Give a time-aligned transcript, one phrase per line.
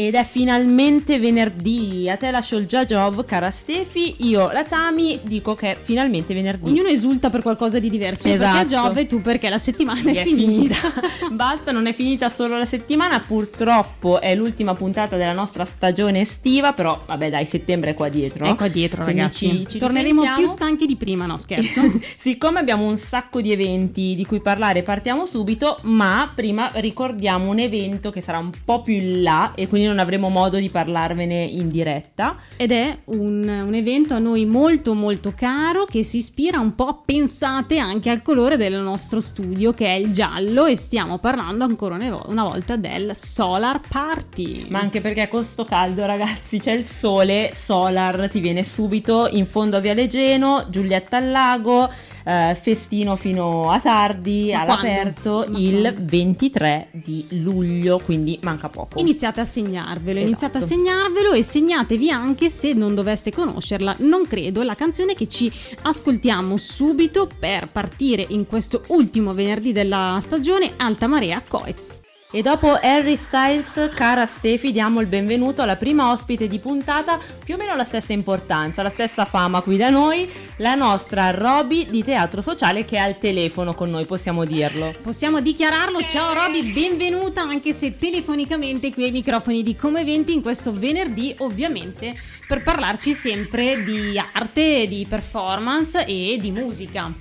[0.00, 2.08] Ed è finalmente venerdì.
[2.08, 4.14] A te lascio il Giagiov, cara Stefi.
[4.20, 6.70] Io, la Tami, dico che è finalmente venerdì.
[6.70, 8.26] Ognuno esulta per qualcosa di diverso.
[8.26, 8.56] Esatto.
[8.56, 10.76] perché Giove e tu perché la settimana Sì, è, finita.
[11.32, 13.20] Basta, non è finita solo la settimana.
[13.20, 16.72] Purtroppo è l'ultima puntata della nostra stagione estiva.
[16.72, 18.46] Però, vabbè, dai, settembre è qua dietro.
[18.46, 19.48] È qua dietro, Quindi ragazzi.
[19.50, 21.82] ci- ci Torneremo più stanchi di prima, no scherzo.
[22.16, 27.58] Siccome abbiamo un sacco di eventi di cui parlare, partiamo subito, ma prima ricordiamo un
[27.58, 31.42] evento che sarà un po' più in là e quindi non avremo modo di parlarvene
[31.42, 32.36] in diretta.
[32.56, 37.02] Ed è un, un evento a noi molto molto caro che si ispira un po'
[37.04, 41.96] pensate anche al colore del nostro studio che è il giallo e stiamo parlando ancora
[41.96, 44.66] una vo- una volta del Solar Party.
[44.68, 49.46] Ma anche perché con sto caldo, ragazzi, c'è il sole, Solar ti viene subito in
[49.46, 51.90] fondo a Viale Geno, Giulietta al lago,
[52.30, 55.58] eh, festino fino a tardi, Ma all'aperto quando?
[55.58, 56.00] Il quando?
[56.04, 58.98] 23 di luglio, quindi manca poco.
[59.00, 60.26] Iniziate a segnarvelo, Esatto.
[60.28, 65.26] iniziate a segnarvelo e segnatevi anche se non doveste conoscerla, non credo, la canzone che
[65.26, 65.50] ci
[65.82, 72.08] ascoltiamo subito per partire in questo ultimo venerdì della stagione Alta Marea Coez.
[72.32, 77.54] E dopo Harry Styles, cara Stefi, diamo il benvenuto alla prima ospite di puntata, più
[77.54, 82.04] o meno la stessa importanza, la stessa fama qui da noi, la nostra Roby di
[82.04, 84.94] Teatro Sociale che è al telefono con noi, possiamo dirlo.
[85.02, 90.40] Possiamo dichiararlo, ciao Roby, benvenuta anche se telefonicamente qui ai microfoni di Come Eventi in
[90.40, 92.14] questo venerdì ovviamente
[92.46, 97.12] per parlarci sempre di arte, di performance e di musica.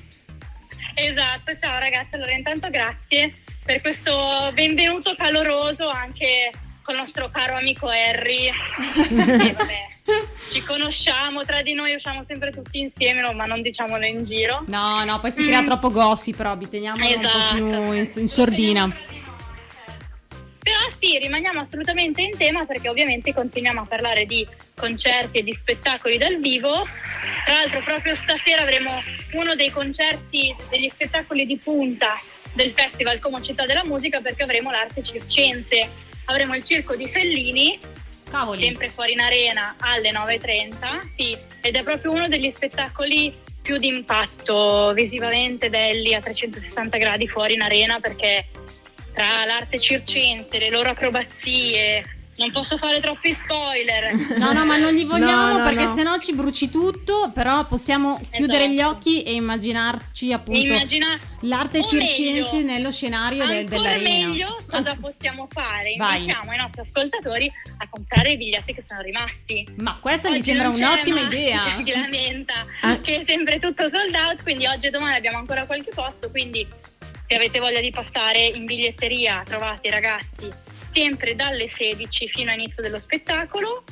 [0.93, 3.33] Esatto, ciao ragazzi, allora intanto grazie
[3.69, 6.49] per questo benvenuto caloroso anche
[6.81, 8.49] col nostro caro amico Harry.
[9.07, 9.87] E vabbè,
[10.51, 14.63] ci conosciamo tra di noi, usciamo sempre tutti insieme, no, ma non diciamolo in giro.
[14.65, 15.65] No, no, poi si crea Mm.
[15.67, 17.37] troppo gossip, Roby, teniamolo un Esatto.
[17.47, 18.91] po' più in, in sordina.
[20.63, 25.55] Però sì, rimaniamo assolutamente in tema perché ovviamente continuiamo a parlare di concerti e di
[25.61, 26.87] spettacoli dal vivo.
[27.45, 29.03] Tra l'altro proprio stasera avremo
[29.33, 32.19] uno dei concerti, degli spettacoli di punta
[32.53, 35.89] del Festival Como Città della Musica perché avremo l'arte circense.
[36.25, 37.79] Avremo il circo di Fellini,
[38.29, 38.63] Cavoli.
[38.63, 43.87] sempre fuori in arena alle 9.30, sì, ed è proprio uno degli spettacoli più di
[43.87, 48.45] impatto visivamente belli a 360 gradi fuori in arena perché
[49.13, 54.13] tra l'arte circense, le loro acrobazie, non posso fare troppi spoiler.
[54.37, 55.93] No, no, ma non gli vogliamo No, no, perché no.
[55.93, 58.95] sennò ci bruci tutto, però possiamo chiudere gli Esatto.
[58.95, 64.27] occhi e immaginarci appunto Immagina l'arte o circense meglio, nello scenario del- ancora dell'arena.
[64.27, 65.93] meglio cosa possiamo fare?
[65.97, 66.17] Vai.
[66.21, 69.67] Invitiamo i nostri ascoltatori a comprare i biglietti che sono rimasti.
[69.77, 71.61] Ma questa mi Oggi sembra non c'è, un'ottima ma idea.
[71.85, 72.99] Si lamenta Ah.
[72.99, 76.65] che è sempre tutto sold out, quindi oggi e domani abbiamo ancora qualche posto, quindi
[77.27, 80.49] se avete voglia di passare in biglietteria trovate i ragazzi
[80.93, 83.83] sempre dalle 16 fino all'inizio dello spettacolo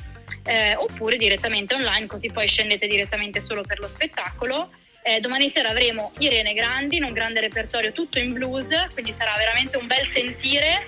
[0.44, 4.70] eh, oppure direttamente online così poi scendete direttamente solo per lo spettacolo.
[5.02, 9.34] Eh, domani sera avremo Irene Grandi in un grande repertorio tutto in blues, quindi sarà
[9.36, 10.86] veramente un bel sentire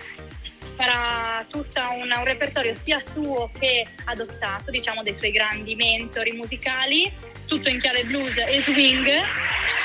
[0.75, 7.11] farà tutto un, un repertorio sia suo che adottato, diciamo dei suoi grandi mentori musicali,
[7.47, 9.09] tutto in chiave blues e swing,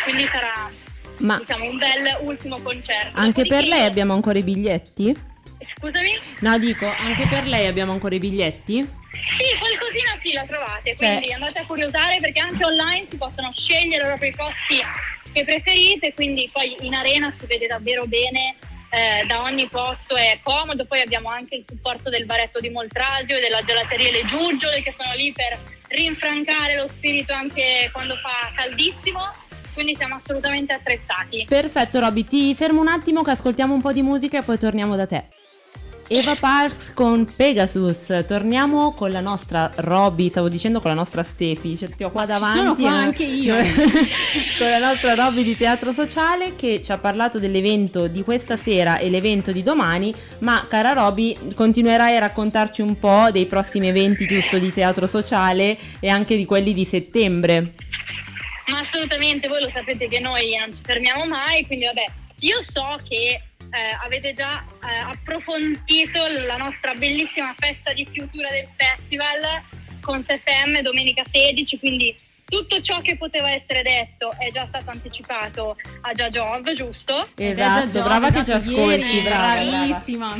[0.05, 0.71] quindi sarà
[1.17, 3.17] Ma diciamo un bel ultimo concerto.
[3.17, 5.15] anche per Dopodiché lei io- abbiamo ancora i biglietti?
[5.77, 6.19] Scusami?
[6.39, 9.03] No, dico, anche per lei abbiamo ancora i biglietti?
[9.11, 13.51] Sì, qualcosina sì la trovate, Cioè- quindi andate a curiosare perché anche online si possono
[13.51, 14.81] scegliere proprio i posti
[15.33, 18.55] che preferite, quindi poi in arena si vede davvero bene
[18.91, 23.35] eh, da ogni posto, è comodo, poi abbiamo anche il supporto del baretto di Moltrasio
[23.37, 25.59] e della gelateria Le Giuggiole che sono lì per
[25.89, 29.19] rinfrancare lo spirito anche quando fa caldissimo,
[29.73, 31.45] quindi siamo assolutamente attrezzati.
[31.47, 34.95] Perfetto, Roby, ti fermo un attimo che ascoltiamo un po' di musica e poi torniamo
[34.95, 35.25] da te.
[36.07, 41.75] Eva Parks con Pegasus, torniamo con la nostra Roby, stavo dicendo con la nostra Stefi,
[41.75, 42.59] cioè, ti ho qua davanti.
[42.59, 43.03] sono qua eh.
[43.03, 43.55] anche io.
[44.59, 48.99] con la nostra Roby di Teatro Sociale che ci ha parlato dell'evento di questa sera
[48.99, 54.27] e l'evento di domani, ma cara Roby continuerai a raccontarci un po' dei prossimi eventi
[54.27, 57.73] giusto di Teatro Sociale e anche di quelli di settembre.
[58.67, 62.05] Ma assolutamente, voi lo sapete che noi non ci fermiamo mai, quindi vabbè,
[62.41, 63.41] io so che
[63.75, 69.63] eh, avete già eh, approfondito la nostra bellissima festa di chiusura del festival
[69.99, 75.75] con SFM domenica 16, quindi tutto ciò che poteva essere detto è già stato anticipato
[76.01, 77.27] a Giagiov, giusto?
[77.35, 79.69] Esatto, Giove, brava che ci esatto, ascolti, ieri, brava, brava.
[79.69, 80.35] bravissima.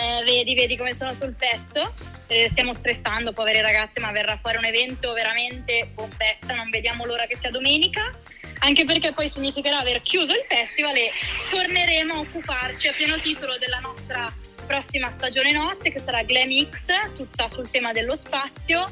[0.00, 1.92] Eh, vedi, vedi come sono sul pezzo.
[2.28, 6.54] Eh, stiamo stressando, povere ragazze, ma verrà fuori un evento veramente bombetta.
[6.54, 8.16] Non vediamo l'ora che sia domenica.
[8.60, 11.10] Anche perché poi significherà aver chiuso il festival e
[11.50, 14.32] torneremo a occuparci a pieno titolo della nostra
[14.66, 18.90] prossima stagione notte che sarà Glam X, tutta sul tema dello spazio.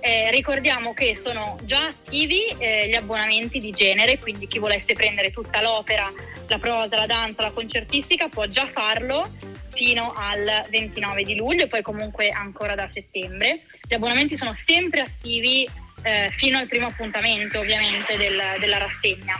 [0.00, 5.32] Eh, ricordiamo che sono già attivi eh, gli abbonamenti di genere, quindi chi volesse prendere
[5.32, 6.12] tutta l'opera,
[6.46, 9.28] la prosa, la danza, la concertistica può già farlo
[9.72, 13.62] fino al 29 di luglio, poi comunque ancora da settembre.
[13.86, 15.68] Gli abbonamenti sono sempre attivi
[16.06, 19.34] eh, fino al primo appuntamento ovviamente del, della rassegna.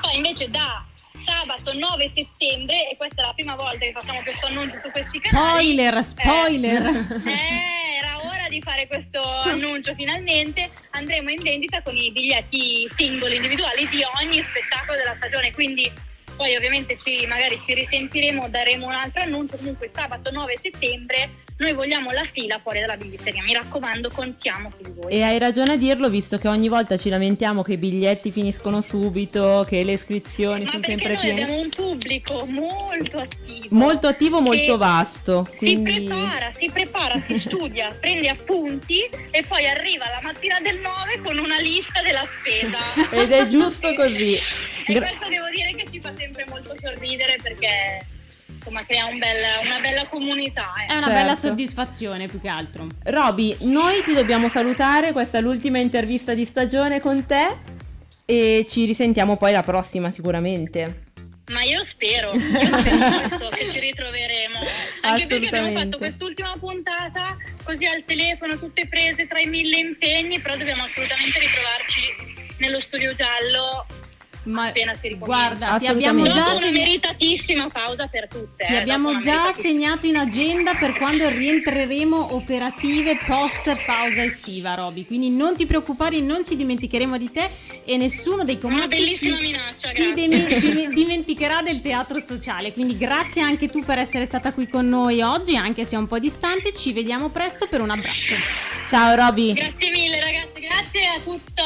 [0.00, 0.84] Poi invece da
[1.24, 5.20] sabato 9 settembre, e questa è la prima volta che facciamo questo annuncio su questi
[5.20, 5.72] canali.
[5.72, 6.82] Spoiler, spoiler!
[7.24, 10.70] Eh, eh, era ora di fare questo annuncio finalmente.
[10.90, 15.90] Andremo in vendita con i biglietti singoli, individuali di ogni spettacolo della stagione, quindi
[16.36, 21.72] poi ovviamente ci, magari ci risentiremo, daremo un altro annuncio, comunque sabato 9 settembre noi
[21.72, 25.12] vogliamo la fila fuori dalla biglietteria, mi raccomando, contiamo su di voi.
[25.12, 28.80] E hai ragione a dirlo, visto che ogni volta ci lamentiamo che i biglietti finiscono
[28.80, 31.34] subito, che le iscrizioni Ma sono sempre piene.
[31.34, 33.66] Ma abbiamo un pubblico molto attivo.
[33.70, 35.48] Molto attivo, molto vasto.
[35.56, 35.92] Quindi...
[35.92, 41.20] Si prepara, si prepara, si studia, prende appunti e poi arriva la mattina del 9
[41.22, 43.12] con una lista della spesa.
[43.12, 44.34] Ed è giusto così.
[44.86, 48.06] e questo devo dire che ci fa sempre molto sorridere perché
[48.64, 50.72] insomma crea un bel, una bella comunità.
[50.78, 50.86] Eh.
[50.86, 51.18] È una certo.
[51.18, 52.86] bella soddisfazione più che altro.
[53.04, 57.72] Roby, noi ti dobbiamo salutare, questa è l'ultima intervista di stagione con te
[58.24, 61.02] e ci risentiamo poi la prossima sicuramente.
[61.50, 64.58] Ma io spero, io spero che ci ritroveremo.
[65.02, 70.40] Anche perché abbiamo fatto quest'ultima puntata così al telefono, tutte prese tra i mille impegni,
[70.40, 73.84] però dobbiamo assolutamente ritrovarci nello studio giallo
[74.44, 78.64] ma appena si Guarda, ti abbiamo già una meritatissima pausa per tutte.
[78.64, 85.06] Ti eh, abbiamo già segnato in agenda per quando rientreremo operative post pausa estiva, Roby.
[85.06, 87.50] Quindi non ti preoccupare, non ci dimenticheremo di te
[87.84, 92.72] e nessuno dei comaschi si, minaccia, si dim- dimenticherà del teatro sociale.
[92.72, 96.06] Quindi grazie anche tu per essere stata qui con noi oggi, anche se è un
[96.06, 96.72] po' distante.
[96.72, 98.34] Ci vediamo presto per un abbraccio.
[98.86, 99.54] Ciao Roby.
[99.54, 101.62] Grazie mille ragazzi, grazie a tutto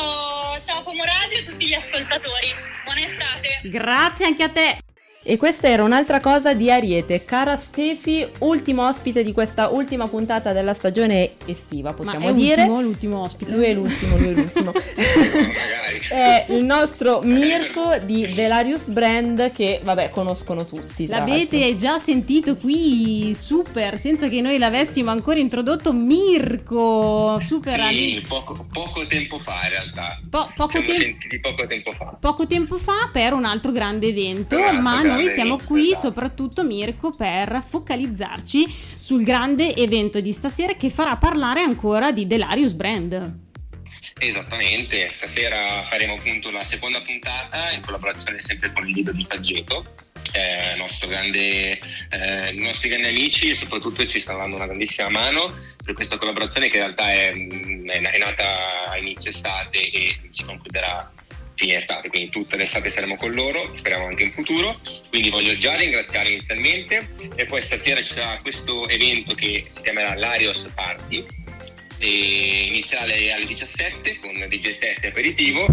[0.65, 2.68] Ciao Como Radio e a tutti gli ascoltatori.
[2.85, 3.61] Buona estate.
[3.69, 4.79] Grazie anche a te.
[5.31, 7.27] E questa era un'altra cosa di Ariete.
[7.27, 12.63] Cara Stefi, ultimo ospite di questa ultima puntata della stagione estiva, possiamo Ma è dire.
[12.63, 13.51] Ultimo, l'ultimo ospite.
[13.51, 14.73] Lui è l'ultimo, lui è l'ultimo.
[16.09, 21.07] è il nostro Mirko di Delarius Brand che, vabbè, conoscono tutti.
[21.07, 25.93] L'avete già sentito qui, super, senza che noi l'avessimo ancora introdotto.
[25.93, 27.79] Mirko, super.
[27.89, 30.21] Sì, poco, poco, tempo fa in realtà.
[30.31, 32.17] Po- poco, tem- poco tempo fa.
[32.19, 36.09] Poco tempo fa per un altro grande evento, ma noi siamo qui esatto.
[36.09, 38.67] soprattutto Mirko per focalizzarci
[38.97, 43.47] sul grande evento di stasera che farà parlare ancora di Delarius Brand.
[44.21, 49.95] Esattamente, stasera faremo appunto la seconda puntata in collaborazione sempre con il libro di Faggeto,
[50.33, 50.77] eh,
[51.07, 51.79] grande,
[52.11, 56.19] eh, i nostri grandi amici e soprattutto ci stanno dando una grandissima mano per questa
[56.19, 61.13] collaborazione che in realtà è, è nata a inizio estate e si concluderà
[61.59, 64.81] fine estate, quindi tutta l'estate saremo con loro, speriamo anche in futuro.
[65.11, 70.15] Quindi voglio già ringraziare inizialmente e poi stasera ci sarà questo evento che si chiamerà
[70.15, 71.27] l'Arios Party
[71.99, 75.67] e inizierà alle 17 con DJ 7 aperitivo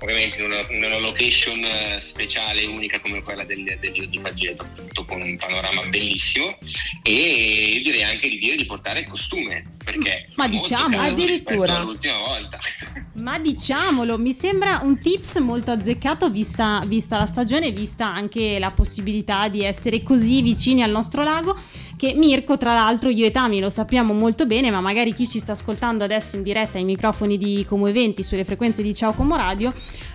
[0.00, 4.18] ovviamente in una, in una, location eh, speciale unica come quella del, del Giro di
[4.18, 6.56] Paggetto, appunto con un panorama bellissimo
[7.02, 11.80] e direi anche di dire di portare il costume perché ma diciamo addirittura.
[11.80, 12.58] l'ultima volta.
[13.20, 18.70] Ma diciamolo mi sembra un tips molto azzeccato vista, vista la stagione vista anche la
[18.70, 21.58] possibilità di essere così vicini al nostro lago
[22.00, 25.38] che Mirko tra l'altro io e Tami lo sappiamo molto bene ma magari chi ci
[25.38, 29.36] sta ascoltando adesso in diretta ai microfoni di Como Eventi sulle frequenze di Ciao Como
[29.36, 29.70] Radio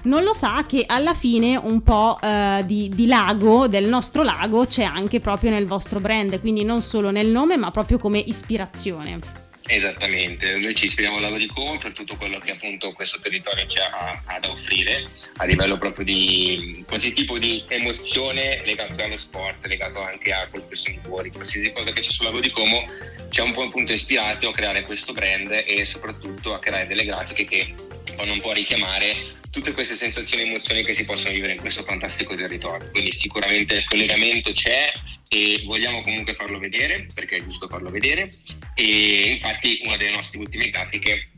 [0.06, 4.66] non lo sa che alla fine un po' eh, di, di lago, del nostro lago,
[4.66, 9.45] c'è anche proprio nel vostro brand, quindi non solo nel nome ma proprio come ispirazione.
[9.68, 13.66] Esattamente, noi ci ispiriamo al lago di Como per tutto quello che appunto questo territorio
[13.66, 15.08] ci ha, ha da offrire
[15.38, 20.68] a livello proprio di qualsiasi tipo di emozione legato allo sport, legato anche a quello
[20.68, 22.86] che sono i cuori, qualsiasi cosa che c'è sul lago di Como
[23.30, 27.04] ci ha un po' appunto ispirati a creare questo brand e soprattutto a creare delle
[27.04, 27.74] grafiche che
[28.16, 29.16] vanno un po' richiamare
[29.50, 32.92] tutte queste sensazioni e emozioni che si possono vivere in questo fantastico territorio.
[32.92, 34.92] Quindi sicuramente il collegamento c'è
[35.28, 38.30] e vogliamo comunque farlo vedere perché è giusto farlo vedere
[38.76, 41.30] e infatti una delle nostre ultime grafiche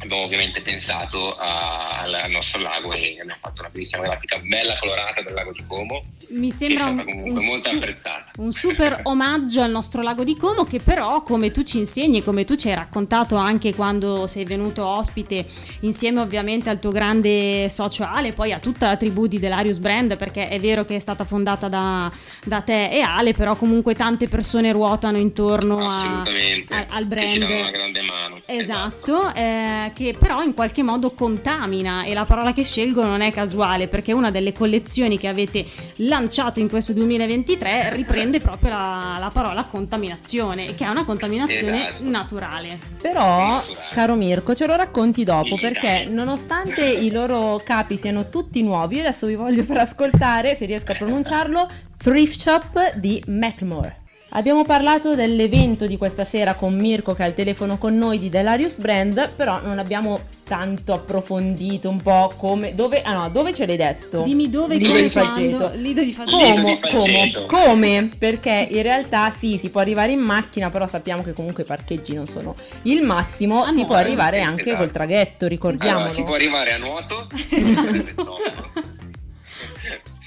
[0.00, 5.22] abbiamo ovviamente pensato a, al nostro lago e abbiamo fatto una bellissima grafica bella colorata
[5.22, 6.00] del lago di Como.
[6.30, 10.80] Mi sembra un, un, molto su- un super omaggio al nostro lago di Como che
[10.80, 15.44] però come tu ci insegni, come tu ci hai raccontato anche quando sei venuto ospite
[15.80, 20.16] insieme ovviamente al tuo grande socio Ale, poi a tutta la tribù di Delarius Brand
[20.16, 22.10] perché è vero che è stata fondata da,
[22.44, 27.32] da te e Ale, però comunque tante persone ruotano intorno a, a, al brand.
[27.32, 28.40] Ci danno una grande mano.
[28.46, 29.28] Esatto.
[29.28, 29.34] esatto.
[29.34, 33.88] Eh, che però in qualche modo contamina e la parola che scelgo non è casuale
[33.88, 35.64] perché una delle collezioni che avete
[35.96, 42.08] lanciato in questo 2023 riprende proprio la, la parola contaminazione che è una contaminazione esatto.
[42.08, 42.78] naturale.
[43.00, 43.88] Però, naturale.
[43.92, 49.02] caro Mirko, ce lo racconti dopo perché nonostante i loro capi siano tutti nuovi, io
[49.02, 54.03] adesso vi voglio far ascoltare, se riesco a pronunciarlo, Thrift Shop di Mackmore.
[54.36, 58.28] Abbiamo parlato dell'evento di questa sera con Mirko che ha il telefono con noi di
[58.28, 63.64] Delarius Brand, però non abbiamo tanto approfondito un po' come dove ah no dove ce
[63.64, 64.22] l'hai detto?
[64.22, 68.10] Dimmi dove Lido di Faggeto Lido di Faggeto come, come, come?
[68.18, 72.12] Perché in realtà sì si può arrivare in macchina però sappiamo che comunque i parcheggi
[72.12, 74.76] non sono il massimo ah, si no, può arrivare anche esatto.
[74.78, 77.26] col traghetto ricordiamolo allora, si può arrivare a nuoto?
[77.48, 78.92] Esatto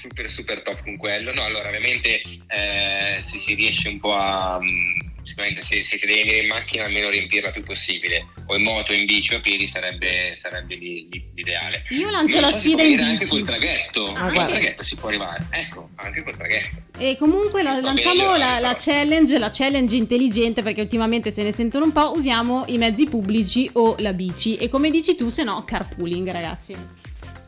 [0.08, 1.32] super super top con quello.
[1.32, 4.58] No, allora ovviamente eh, se si riesce un po' a...
[4.60, 8.56] Mm, sicuramente se, se, si deve venire in macchina almeno riempirla il più possibile, o
[8.56, 11.84] in moto, in bici o a piedi sarebbe, sarebbe l'ideale.
[11.90, 13.02] Io lancio la sfida in bici.
[13.02, 16.76] Anche col traghetto, ah, col traghetto si può arrivare, ecco, anche col traghetto.
[16.98, 21.84] E comunque la, lanciamo la, la, challenge, la challenge intelligente perché ultimamente se ne sentono
[21.84, 25.62] un po', usiamo i mezzi pubblici o la bici e come dici tu se no
[25.64, 26.74] carpooling ragazzi.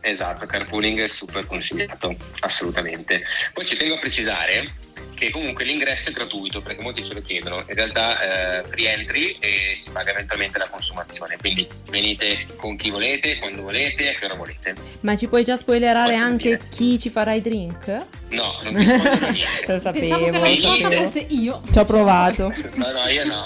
[0.01, 3.21] Esatto, carpooling è super consigliato, assolutamente.
[3.53, 4.69] Poi ci tengo a precisare
[5.13, 9.75] che comunque l'ingresso è gratuito perché molti ce lo chiedono, in realtà eh, rientri e
[9.77, 14.33] si paga eventualmente la consumazione, quindi venite con chi volete, quando volete, a che ora
[14.33, 14.73] volete.
[15.01, 16.61] Ma ci puoi già spoilerare Posso anche dire?
[16.69, 17.87] chi ci farà i drink?
[18.29, 19.65] No, non niente.
[19.67, 19.91] lo sapevo.
[19.99, 21.61] Pensavo che la risposta fosse io.
[21.71, 22.53] Ci ho provato.
[22.73, 23.45] no, no, io no.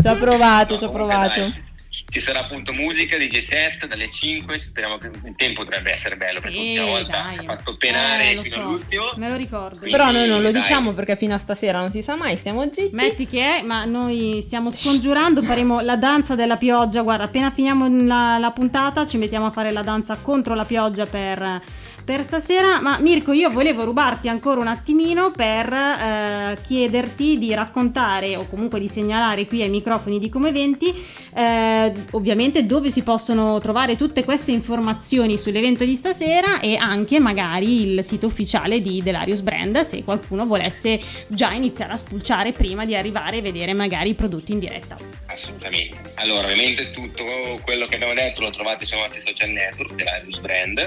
[0.00, 1.40] Ci ho provato, no, ci ho provato.
[1.40, 1.68] Dai
[2.08, 6.40] ci sarà appunto musica DJ set dalle 5 speriamo che il tempo dovrebbe essere bello
[6.40, 7.32] sì, perché l'ultima volta dai.
[7.32, 8.60] ci ha fatto penare eh, fino so.
[8.60, 10.60] all'ultimo me lo ricordo Quindi, però noi non lo dai.
[10.60, 13.84] diciamo perché fino a stasera non si sa mai stiamo zitti metti che è ma
[13.84, 19.16] noi stiamo scongiurando faremo la danza della pioggia guarda appena finiamo la, la puntata ci
[19.18, 21.62] mettiamo a fare la danza contro la pioggia per
[22.10, 28.34] per stasera, ma Mirko io volevo rubarti ancora un attimino per eh, chiederti di raccontare
[28.36, 30.92] o comunque di segnalare qui ai microfoni di Come Eventi
[31.32, 37.92] eh, ovviamente dove si possono trovare tutte queste informazioni sull'evento di stasera e anche magari
[37.92, 42.96] il sito ufficiale di Delarius Brand se qualcuno volesse già iniziare a spulciare prima di
[42.96, 45.29] arrivare e vedere magari i prodotti in diretta.
[45.40, 46.12] Assolutamente.
[46.16, 47.24] Allora, ovviamente tutto
[47.62, 50.78] quello che abbiamo detto lo trovate sui nostri social network Delarius Brand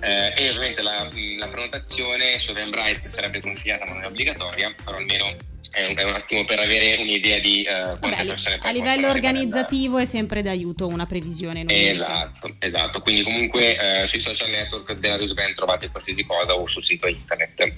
[0.00, 1.08] eh, e ovviamente la,
[1.38, 5.34] la prenotazione su Eventbrite sarebbe consigliata ma non è obbligatoria, però almeno
[5.70, 9.08] è un, è un attimo per avere un'idea di uh, quante Vabbè, persone A livello
[9.08, 11.64] organizzativo è sempre d'aiuto una previsione.
[11.66, 13.00] Esatto, esatto.
[13.00, 17.72] Quindi comunque uh, sui social network della Band trovate qualsiasi cosa o sul sito internet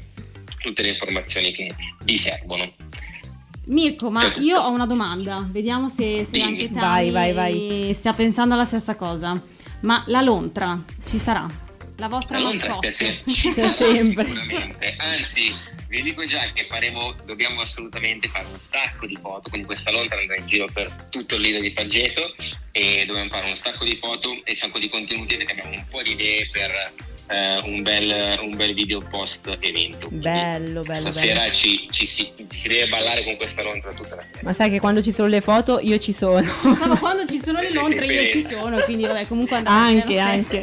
[0.59, 2.71] tutte le informazioni che vi servono.
[3.67, 7.91] Mirko, ma io ho una domanda, vediamo se, se anche te vai, vai, vai.
[7.95, 9.41] stia pensando alla stessa cosa.
[9.81, 11.49] Ma la lontra ci sarà?
[11.97, 12.91] La vostra la mascotte.
[12.91, 14.27] C'è, c'è, c'è sempre.
[14.27, 14.97] Sicuramente.
[14.99, 15.55] Anzi,
[15.89, 20.19] vi dico già che faremo, dobbiamo assolutamente fare un sacco di foto con questa lontra
[20.19, 22.35] andrà in giro per tutto il lido di Paggeto
[22.71, 25.85] e dobbiamo fare un sacco di foto e un sacco di contenuti perché abbiamo un
[25.91, 26.93] po' di idee per
[27.29, 30.09] eh, un, bel, un, bel, video post evento.
[30.11, 31.11] Bello, bello.
[31.11, 31.53] Stasera bello.
[31.53, 34.41] Ci, ci, si, ci, deve ballare con questa lontra tutta la sera.
[34.43, 36.47] Ma sai che quando ci sono le foto io ci sono.
[36.63, 40.63] Pensavo quando ci sono le lontre io ci sono, quindi vabbè comunque andate Anche, anche.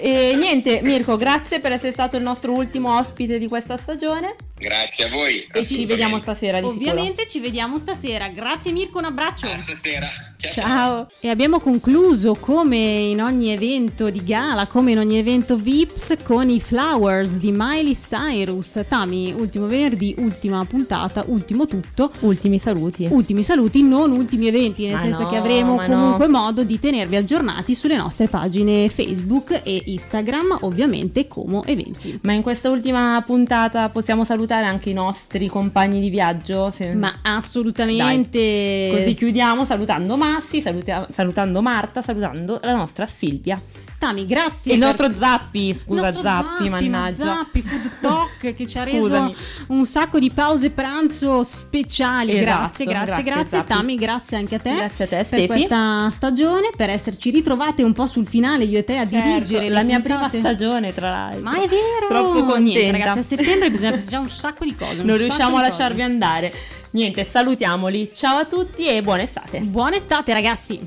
[0.00, 4.36] E niente, Mirko, grazie per essere stato il nostro ultimo ospite di questa stagione.
[4.56, 5.44] Grazie a voi.
[5.52, 7.28] E ci vediamo stasera di Ovviamente sicuro.
[7.30, 8.28] ci vediamo stasera.
[8.28, 9.48] Grazie Mirko, un abbraccio.
[9.48, 10.27] A stasera.
[10.40, 10.52] Ciao.
[10.52, 11.10] Ciao.
[11.18, 16.48] E abbiamo concluso come in ogni evento di gala, come in ogni evento Vips con
[16.48, 18.80] i Flowers di Miley Cyrus.
[18.86, 22.12] Tami, ultimo venerdì, ultima puntata, ultimo tutto.
[22.20, 23.08] Ultimi saluti.
[23.10, 26.38] Ultimi saluti, non ultimi eventi, nel ma senso no, che avremo comunque no.
[26.38, 32.16] modo di tenervi aggiornati sulle nostre pagine Facebook e Instagram, ovviamente come eventi.
[32.22, 36.70] Ma in questa ultima puntata possiamo salutare anche i nostri compagni di viaggio?
[36.70, 36.94] Se...
[36.94, 38.38] Ma assolutamente.
[38.38, 39.00] Dai.
[39.00, 43.60] Così chiudiamo salutando Massi, saluta- salutando Marta, salutando la nostra Silvia.
[43.98, 44.74] Tami, grazie.
[44.74, 47.24] Il per- nostro Zappi, scusa nostro Zappi, mannaggia.
[47.24, 49.34] ma Zappi, Food Talk che ci ha reso
[49.68, 52.38] un sacco di pause pranzo speciali.
[52.38, 53.58] Esatto, grazie, grazie, grazie, grazie.
[53.58, 53.72] Zappi.
[53.72, 54.74] Tami, grazie anche a te.
[54.76, 55.46] Grazie a te, per Stefi.
[55.48, 59.68] questa stagione, per esserci ritrovate un po' sul finale io e te a Certo, dirigere
[59.68, 61.42] la mia prima stagione, tra l'altro.
[61.42, 62.06] Ma è vero!
[62.08, 62.58] Troppo contenta.
[62.58, 65.02] Niente, ragazzi, a settembre bisogna festeggiare un sacco di cose.
[65.02, 65.70] non riusciamo a cose.
[65.70, 66.54] lasciarvi andare.
[66.90, 68.10] Niente, salutiamoli.
[68.14, 69.58] Ciao a tutti e buona estate.
[69.58, 70.78] Buona estate, ragazzi!